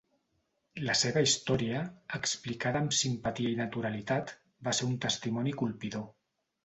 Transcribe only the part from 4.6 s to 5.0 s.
va ser un